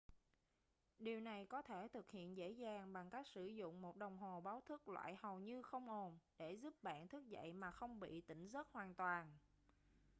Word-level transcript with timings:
điều 0.99 1.19
này 1.19 1.45
có 1.45 1.61
thể 1.61 1.87
thực 1.87 2.11
hiện 2.11 2.37
dễ 2.37 2.49
dàng 2.49 2.93
bằng 2.93 3.09
cách 3.09 3.27
sử 3.27 3.45
dụng 3.47 3.81
một 3.81 3.97
đồng 3.97 4.17
hồ 4.17 4.41
báo 4.41 4.61
thức 4.65 4.87
loại 4.89 5.15
hầu 5.15 5.39
như 5.39 5.61
không 5.61 5.89
ồn 5.89 6.19
để 6.37 6.51
giúp 6.53 6.75
bạn 6.83 7.07
thức 7.07 7.27
dậy 7.27 7.53
mà 7.53 7.71
không 7.71 7.99
bị 7.99 8.21
tỉnh 8.21 8.47
giấc 8.49 8.67
hoàn 8.71 8.93
toàn 8.95 9.37